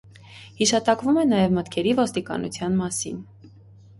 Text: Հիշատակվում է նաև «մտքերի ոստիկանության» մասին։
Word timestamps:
Հիշատակվում 0.61 1.19
է 1.23 1.25
նաև 1.33 1.53
«մտքերի 1.57 1.93
ոստիկանության» 2.01 2.75
մասին։ 2.83 3.23